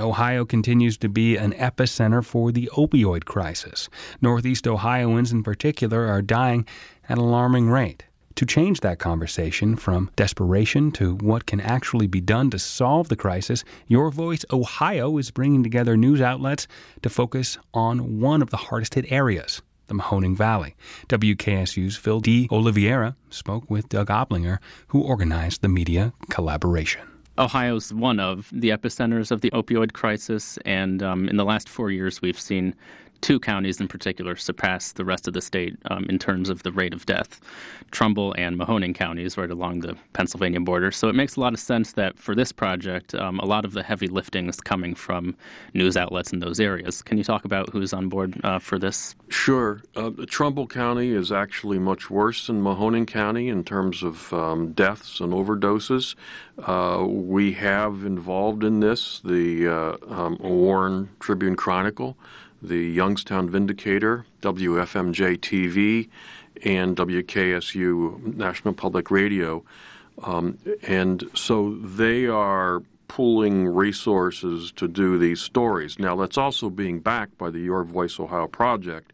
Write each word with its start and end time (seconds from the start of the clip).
Ohio 0.00 0.44
continues 0.44 0.96
to 0.98 1.08
be 1.08 1.36
an 1.36 1.52
epicenter 1.52 2.24
for 2.24 2.50
the 2.50 2.70
opioid 2.74 3.24
crisis. 3.24 3.88
Northeast 4.20 4.66
Ohioans, 4.66 5.32
in 5.32 5.42
particular, 5.42 6.06
are 6.06 6.22
dying 6.22 6.66
at 7.08 7.18
an 7.18 7.24
alarming 7.24 7.70
rate. 7.70 8.04
To 8.36 8.46
change 8.46 8.80
that 8.80 8.98
conversation 8.98 9.76
from 9.76 10.10
desperation 10.16 10.92
to 10.92 11.16
what 11.16 11.46
can 11.46 11.60
actually 11.60 12.06
be 12.06 12.20
done 12.20 12.50
to 12.50 12.58
solve 12.58 13.08
the 13.08 13.16
crisis, 13.16 13.64
Your 13.86 14.10
Voice 14.10 14.44
Ohio 14.50 15.18
is 15.18 15.30
bringing 15.30 15.62
together 15.62 15.96
news 15.96 16.20
outlets 16.20 16.66
to 17.02 17.10
focus 17.10 17.58
on 17.74 18.18
one 18.20 18.40
of 18.40 18.50
the 18.50 18.56
hardest 18.56 18.94
hit 18.94 19.12
areas 19.12 19.60
the 19.88 19.94
Mahoning 19.94 20.36
Valley. 20.36 20.76
WKSU's 21.08 21.96
Phil 21.96 22.20
De 22.20 22.48
Oliveira 22.50 23.16
spoke 23.28 23.68
with 23.68 23.88
Doug 23.88 24.06
Oplinger, 24.06 24.58
who 24.88 25.02
organized 25.02 25.62
the 25.62 25.68
media 25.68 26.12
collaboration. 26.30 27.02
Ohio's 27.40 27.92
one 27.92 28.20
of 28.20 28.48
the 28.52 28.68
epicenters 28.68 29.30
of 29.30 29.40
the 29.40 29.50
opioid 29.50 29.92
crisis, 29.94 30.58
and 30.66 31.02
um, 31.02 31.28
in 31.28 31.36
the 31.36 31.44
last 31.44 31.68
four 31.68 31.90
years, 31.90 32.20
we've 32.20 32.38
seen 32.38 32.74
two 33.20 33.40
counties 33.40 33.80
in 33.80 33.88
particular 33.88 34.36
surpass 34.36 34.92
the 34.92 35.04
rest 35.04 35.28
of 35.28 35.34
the 35.34 35.40
state 35.40 35.76
um, 35.90 36.06
in 36.08 36.18
terms 36.18 36.48
of 36.48 36.62
the 36.62 36.72
rate 36.72 36.94
of 36.94 37.06
death 37.06 37.40
Trumbull 37.90 38.34
and 38.38 38.58
Mahoning 38.58 38.94
counties, 38.94 39.36
right 39.36 39.50
along 39.50 39.80
the 39.80 39.96
Pennsylvania 40.12 40.60
border. 40.60 40.90
So 40.90 41.08
it 41.08 41.14
makes 41.14 41.36
a 41.36 41.40
lot 41.40 41.52
of 41.52 41.60
sense 41.60 41.92
that 41.94 42.18
for 42.18 42.34
this 42.34 42.52
project, 42.52 43.14
um, 43.14 43.38
a 43.40 43.44
lot 43.44 43.64
of 43.64 43.72
the 43.72 43.82
heavy 43.82 44.06
lifting 44.06 44.48
is 44.48 44.60
coming 44.60 44.94
from 44.94 45.36
news 45.74 45.96
outlets 45.96 46.32
in 46.32 46.38
those 46.38 46.60
areas. 46.60 47.02
Can 47.02 47.18
you 47.18 47.24
talk 47.24 47.44
about 47.44 47.70
who's 47.70 47.92
on 47.92 48.08
board 48.08 48.40
uh, 48.44 48.58
for 48.58 48.78
this? 48.78 49.14
Sure. 49.28 49.82
Uh, 49.96 50.10
Trumbull 50.28 50.66
County 50.66 51.10
is 51.10 51.32
actually 51.32 51.78
much 51.78 52.10
worse 52.10 52.46
than 52.46 52.62
Mahoning 52.62 53.06
County 53.06 53.48
in 53.48 53.64
terms 53.64 54.02
of 54.02 54.32
um, 54.32 54.72
deaths 54.72 55.20
and 55.20 55.32
overdoses. 55.32 56.14
Uh, 56.58 57.04
we 57.04 57.52
have 57.52 58.04
involved 58.04 58.62
in 58.62 58.80
this 58.80 59.20
the 59.24 59.66
uh, 59.66 59.96
um, 60.08 60.36
Warren 60.40 61.10
Tribune 61.18 61.56
Chronicle 61.56 62.16
the 62.62 62.78
Youngstown 62.78 63.48
Vindicator, 63.48 64.26
WFMJ 64.42 65.38
TV, 65.38 66.08
and 66.64 66.96
WKSU 66.96 68.34
National 68.36 68.74
Public 68.74 69.10
Radio. 69.10 69.64
Um, 70.22 70.58
and 70.82 71.30
so 71.34 71.74
they 71.76 72.26
are 72.26 72.82
pooling 73.08 73.66
resources 73.66 74.70
to 74.72 74.86
do 74.86 75.18
these 75.18 75.40
stories. 75.40 75.98
Now, 75.98 76.14
that's 76.16 76.38
also 76.38 76.70
being 76.70 77.00
backed 77.00 77.36
by 77.38 77.50
the 77.50 77.58
Your 77.58 77.82
Voice 77.82 78.20
Ohio 78.20 78.46
project, 78.46 79.12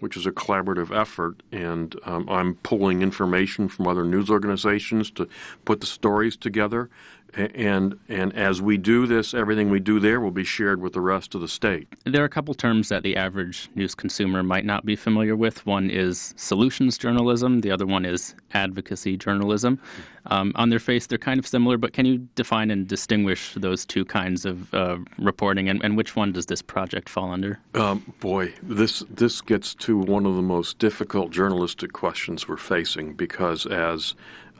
which 0.00 0.16
is 0.16 0.26
a 0.26 0.32
collaborative 0.32 0.96
effort, 0.96 1.42
and 1.52 1.94
um, 2.04 2.28
I'm 2.28 2.56
pulling 2.56 3.02
information 3.02 3.68
from 3.68 3.86
other 3.86 4.04
news 4.04 4.30
organizations 4.30 5.10
to 5.12 5.28
put 5.64 5.80
the 5.80 5.86
stories 5.86 6.36
together 6.36 6.88
and 7.34 7.98
and 8.08 8.34
as 8.34 8.62
we 8.62 8.76
do 8.76 9.06
this, 9.06 9.34
everything 9.34 9.70
we 9.70 9.80
do 9.80 10.00
there 10.00 10.20
will 10.20 10.30
be 10.30 10.44
shared 10.44 10.80
with 10.80 10.92
the 10.92 11.00
rest 11.00 11.34
of 11.34 11.40
the 11.40 11.48
state. 11.48 11.88
There 12.04 12.22
are 12.22 12.26
a 12.26 12.30
couple 12.30 12.54
terms 12.54 12.88
that 12.88 13.02
the 13.02 13.16
average 13.16 13.68
news 13.74 13.94
consumer 13.94 14.42
might 14.42 14.64
not 14.64 14.84
be 14.84 14.96
familiar 14.96 15.36
with. 15.36 15.64
One 15.66 15.90
is 15.90 16.34
solutions 16.36 16.98
journalism. 16.98 17.60
The 17.60 17.70
other 17.70 17.86
one 17.86 18.04
is 18.04 18.34
advocacy 18.54 19.16
journalism. 19.16 19.78
Um, 20.26 20.52
on 20.56 20.68
their 20.68 20.78
face, 20.78 21.06
they're 21.06 21.16
kind 21.16 21.38
of 21.38 21.46
similar, 21.46 21.78
but 21.78 21.92
can 21.94 22.04
you 22.04 22.28
define 22.34 22.70
and 22.70 22.86
distinguish 22.86 23.54
those 23.54 23.86
two 23.86 24.04
kinds 24.04 24.44
of 24.44 24.72
uh, 24.74 24.98
reporting, 25.18 25.68
and, 25.68 25.82
and, 25.82 25.96
which 25.96 26.16
one 26.16 26.32
does 26.32 26.46
this 26.46 26.60
project 26.60 27.08
fall 27.08 27.30
under? 27.30 27.58
Um, 27.74 28.14
boy, 28.20 28.52
this 28.62 29.02
this 29.08 29.40
gets 29.40 29.74
to 29.76 29.96
one 29.96 30.26
of 30.26 30.36
the 30.36 30.42
most 30.42 30.78
difficult 30.78 31.30
journalistic 31.30 31.92
questions 31.92 32.46
we're 32.46 32.58
facing 32.58 33.14
because 33.14 33.64
as 33.64 34.14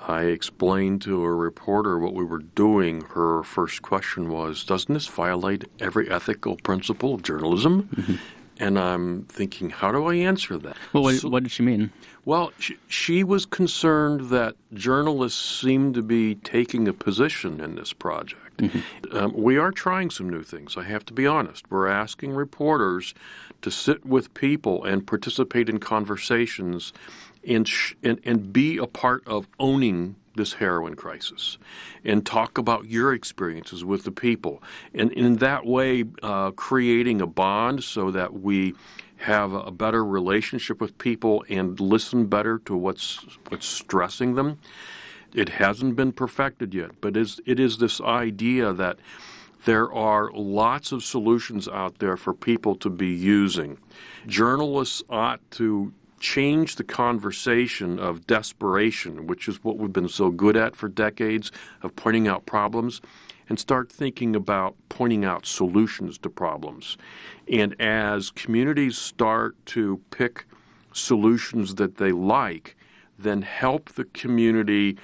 I 0.06 0.22
explained 0.24 1.02
to 1.02 1.22
a 1.22 1.32
reporter 1.32 1.98
what 1.98 2.14
we 2.14 2.24
were 2.24 2.38
doing. 2.38 3.02
Her 3.02 3.42
first 3.42 3.82
question 3.82 4.30
was, 4.30 4.64
Doesn't 4.64 4.92
this 4.92 5.06
violate 5.06 5.64
every 5.80 6.10
ethical 6.10 6.56
principle 6.56 7.14
of 7.14 7.22
journalism? 7.22 7.88
Mm-hmm. 7.94 8.14
And 8.60 8.78
I'm 8.78 9.24
thinking, 9.24 9.70
How 9.70 9.92
do 9.92 10.06
I 10.06 10.14
answer 10.14 10.56
that? 10.58 10.76
Well, 10.92 11.02
what, 11.04 11.16
so, 11.16 11.28
what 11.28 11.42
did 11.42 11.52
she 11.52 11.62
mean? 11.62 11.90
Well, 12.24 12.52
she, 12.58 12.76
she, 12.88 13.24
was 13.24 13.46
concerned 13.46 14.28
that 14.30 14.54
journalists 14.74 15.60
seem 15.60 15.94
to 15.94 16.02
be 16.02 16.34
taking 16.34 16.86
a 16.86 16.92
position 16.92 17.60
in 17.60 17.74
this 17.76 17.94
project. 17.94 18.58
Mm-hmm. 18.58 19.16
Um, 19.16 19.32
we 19.34 19.56
are 19.56 19.70
trying 19.70 20.10
some 20.10 20.28
new 20.28 20.42
things, 20.42 20.76
I 20.76 20.82
have 20.82 21.06
to 21.06 21.14
be 21.14 21.26
honest. 21.26 21.70
We're 21.70 21.86
asking 21.86 22.32
reporters 22.32 23.14
to 23.62 23.70
sit 23.70 24.04
with 24.04 24.34
people 24.34 24.84
and 24.84 25.06
participate 25.06 25.68
in 25.68 25.78
conversations 25.78 26.92
and, 27.48 27.66
sh- 27.66 27.94
and, 28.02 28.20
and 28.24 28.52
be 28.52 28.76
a 28.76 28.86
part 28.86 29.26
of 29.26 29.48
owning 29.58 30.16
this 30.36 30.54
heroin 30.54 30.94
crisis 30.94 31.58
and 32.04 32.24
talk 32.24 32.58
about 32.58 32.86
your 32.86 33.12
experiences 33.12 33.84
with 33.84 34.04
the 34.04 34.12
people. 34.12 34.62
And 34.94 35.10
in 35.12 35.36
that 35.36 35.66
way, 35.66 36.04
uh, 36.22 36.52
creating 36.52 37.20
a 37.20 37.26
bond 37.26 37.82
so 37.82 38.10
that 38.12 38.40
we 38.40 38.74
have 39.18 39.52
a 39.52 39.72
better 39.72 40.04
relationship 40.04 40.80
with 40.80 40.96
people 40.98 41.44
and 41.48 41.80
listen 41.80 42.26
better 42.26 42.58
to 42.60 42.76
what's, 42.76 43.26
what's 43.48 43.66
stressing 43.66 44.36
them. 44.36 44.60
It 45.34 45.48
hasn't 45.48 45.96
been 45.96 46.12
perfected 46.12 46.72
yet, 46.72 46.92
but 47.00 47.16
is, 47.16 47.40
it 47.44 47.58
is 47.58 47.78
this 47.78 48.00
idea 48.00 48.72
that 48.72 48.98
there 49.64 49.92
are 49.92 50.30
lots 50.32 50.92
of 50.92 51.02
solutions 51.02 51.66
out 51.66 51.98
there 51.98 52.16
for 52.16 52.32
people 52.32 52.76
to 52.76 52.88
be 52.88 53.08
using. 53.08 53.78
Journalists 54.26 55.02
ought 55.10 55.40
to 55.52 55.92
change 56.20 56.76
the 56.76 56.84
conversation 56.84 57.98
of 57.98 58.26
desperation, 58.26 59.26
which 59.26 59.48
is 59.48 59.62
what 59.62 59.78
we've 59.78 59.92
been 59.92 60.08
so 60.08 60.30
good 60.30 60.56
at 60.56 60.76
for 60.76 60.88
decades, 60.88 61.50
of 61.82 61.96
pointing 61.96 62.28
out 62.28 62.46
problems, 62.46 63.00
and 63.48 63.58
start 63.58 63.90
thinking 63.90 64.36
about 64.36 64.76
pointing 64.88 65.24
out 65.24 65.46
solutions 65.46 66.18
to 66.18 66.28
problems. 66.28 66.98
And 67.50 67.80
as 67.80 68.30
communities 68.30 68.98
start 68.98 69.54
to 69.66 70.00
pick 70.10 70.44
solutions 70.92 71.76
that 71.76 71.96
they 71.96 72.12
like, 72.12 72.76
then 73.18 73.42
help 73.42 73.90
the 73.90 74.04
community 74.04 74.96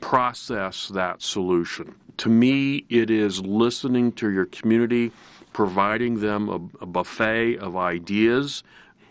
process 0.00 0.88
that 0.88 1.22
solution. 1.22 1.94
To 2.18 2.28
me, 2.28 2.84
it 2.88 3.10
is 3.10 3.40
listening 3.40 4.12
to 4.12 4.30
your 4.30 4.46
community, 4.46 5.12
providing 5.52 6.20
them 6.20 6.48
a, 6.48 6.82
a 6.82 6.86
buffet 6.86 7.58
of 7.58 7.76
ideas 7.76 8.62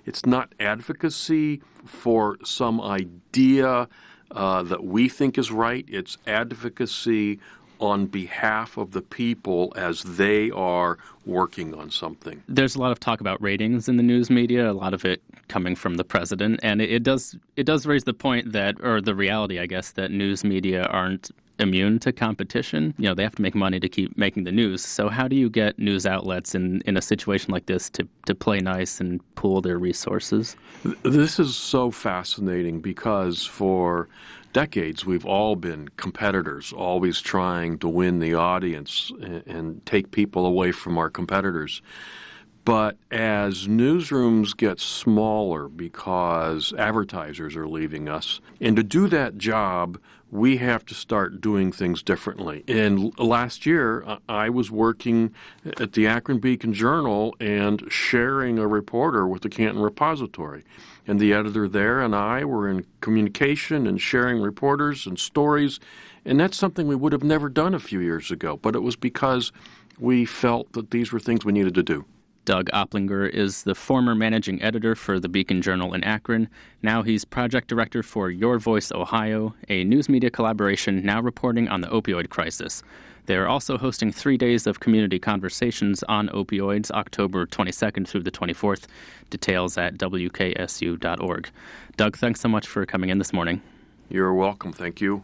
it's 0.05 0.25
not 0.25 0.53
advocacy 0.59 1.61
for 1.85 2.37
some 2.43 2.81
idea 2.81 3.87
uh, 4.31 4.63
that 4.63 4.83
we 4.83 5.09
think 5.09 5.37
is 5.37 5.51
right. 5.51 5.85
It's 5.87 6.17
advocacy 6.27 7.39
on 7.79 8.05
behalf 8.05 8.77
of 8.77 8.91
the 8.91 9.01
people 9.01 9.73
as 9.75 10.01
they 10.03 10.49
are 10.51 10.97
working 11.25 11.73
on 11.73 11.91
something. 11.91 12.41
There's 12.47 12.75
a 12.75 12.79
lot 12.79 12.91
of 12.91 12.99
talk 12.99 13.19
about 13.19 13.41
ratings 13.41 13.89
in 13.89 13.97
the 13.97 14.03
news 14.03 14.29
media, 14.29 14.71
a 14.71 14.73
lot 14.73 14.93
of 14.93 15.03
it 15.03 15.21
coming 15.49 15.75
from 15.75 15.95
the 15.95 16.03
president, 16.03 16.59
and 16.63 16.81
it, 16.81 16.91
it 16.91 17.03
does 17.03 17.35
it 17.55 17.65
does 17.65 17.85
raise 17.85 18.05
the 18.05 18.13
point 18.13 18.53
that 18.53 18.81
or 18.81 19.01
the 19.01 19.15
reality, 19.15 19.59
I 19.59 19.65
guess, 19.65 19.91
that 19.91 20.11
news 20.11 20.43
media 20.43 20.83
aren't 20.83 21.31
immune 21.59 21.99
to 21.99 22.11
competition. 22.11 22.93
You 22.97 23.05
know, 23.05 23.15
they 23.15 23.23
have 23.23 23.35
to 23.35 23.41
make 23.41 23.55
money 23.55 23.79
to 23.79 23.89
keep 23.89 24.17
making 24.17 24.43
the 24.43 24.51
news. 24.51 24.83
So 24.83 25.09
how 25.09 25.27
do 25.27 25.35
you 25.35 25.49
get 25.49 25.79
news 25.79 26.05
outlets 26.05 26.55
in, 26.55 26.81
in 26.85 26.97
a 26.97 27.01
situation 27.01 27.51
like 27.51 27.65
this 27.65 27.89
to, 27.91 28.07
to 28.25 28.35
play 28.35 28.59
nice 28.59 28.99
and 28.99 29.21
pool 29.35 29.61
their 29.61 29.77
resources? 29.77 30.55
This 31.03 31.39
is 31.39 31.55
so 31.55 31.91
fascinating 31.91 32.81
because 32.81 33.45
for 33.45 34.07
decades 34.53 35.05
we've 35.05 35.25
all 35.25 35.55
been 35.55 35.89
competitors, 35.97 36.71
always 36.71 37.19
trying 37.21 37.77
to 37.79 37.89
win 37.89 38.19
the 38.19 38.33
audience 38.33 39.11
and, 39.21 39.43
and 39.47 39.85
take 39.85 40.11
people 40.11 40.45
away 40.45 40.71
from 40.71 40.97
our 40.97 41.09
competitors. 41.09 41.81
But 42.65 42.97
as 43.11 43.67
newsrooms 43.67 44.57
get 44.57 44.79
smaller 44.79 45.67
because 45.69 46.73
advertisers 46.73 47.55
are 47.55 47.67
leaving 47.67 48.09
us, 48.09 48.41
and 48.59 48.75
to 48.75 48.83
do 48.83 49.07
that 49.07 49.37
job, 49.37 49.99
we 50.31 50.57
have 50.57 50.83
to 50.87 50.95
start 50.95 51.39
doing 51.39 51.71
things 51.71 52.01
differently. 52.01 52.63
And 52.67 53.17
last 53.19 53.67
year, 53.67 54.03
I 54.27 54.49
was 54.49 54.71
working 54.71 55.33
at 55.79 55.93
the 55.93 56.07
Akron 56.07 56.39
Beacon 56.39 56.73
Journal 56.73 57.35
and 57.39 57.83
sharing 57.87 58.57
a 58.57 58.67
reporter 58.67 59.27
with 59.27 59.43
the 59.43 59.49
Canton 59.49 59.81
Repository. 59.81 60.63
And 61.07 61.19
the 61.19 61.33
editor 61.33 61.67
there 61.69 62.01
and 62.01 62.15
I 62.15 62.43
were 62.43 62.67
in 62.67 62.87
communication 62.99 63.85
and 63.85 64.01
sharing 64.01 64.41
reporters 64.41 65.05
and 65.05 65.19
stories. 65.19 65.79
And 66.25 66.39
that's 66.39 66.57
something 66.57 66.87
we 66.87 66.95
would 66.95 67.13
have 67.13 67.23
never 67.23 67.47
done 67.47 67.75
a 67.75 67.79
few 67.79 67.99
years 67.99 68.31
ago, 68.31 68.57
but 68.57 68.75
it 68.75 68.81
was 68.81 68.95
because 68.95 69.51
we 69.99 70.25
felt 70.25 70.73
that 70.73 70.89
these 70.89 71.11
were 71.11 71.19
things 71.19 71.45
we 71.45 71.53
needed 71.53 71.75
to 71.75 71.83
do. 71.83 72.05
Doug 72.45 72.69
Oplinger 72.69 73.27
is 73.27 73.63
the 73.63 73.73
former 73.73 74.13
managing 74.13 74.61
editor 74.61 74.95
for 74.95 75.19
the 75.19 75.27
Beacon 75.27 75.63
Journal 75.63 75.95
in 75.95 76.03
Akron. 76.03 76.47
Now 76.83 77.01
he's 77.01 77.25
project 77.25 77.67
director 77.67 78.03
for 78.03 78.29
Your 78.29 78.59
Voice 78.59 78.91
Ohio, 78.91 79.55
a 79.67 79.83
news 79.83 80.07
media 80.07 80.29
collaboration 80.29 81.03
now 81.03 81.21
reporting 81.21 81.67
on 81.67 81.81
the 81.81 81.87
opioid 81.87 82.29
crisis. 82.29 82.83
They 83.25 83.35
are 83.35 83.47
also 83.47 83.79
hosting 83.79 84.11
three 84.11 84.37
days 84.37 84.67
of 84.67 84.79
community 84.79 85.17
conversations 85.17 86.03
on 86.03 86.29
opioids, 86.29 86.91
October 86.91 87.47
22nd 87.47 88.07
through 88.07 88.21
the 88.21 88.31
24th. 88.31 88.85
Details 89.31 89.77
at 89.79 89.97
wksu.org. 89.97 91.49
Doug, 91.97 92.17
thanks 92.17 92.39
so 92.39 92.47
much 92.47 92.67
for 92.67 92.85
coming 92.85 93.09
in 93.09 93.17
this 93.17 93.33
morning. 93.33 93.63
You're 94.07 94.35
welcome. 94.35 94.71
Thank 94.71 95.01
you. 95.01 95.23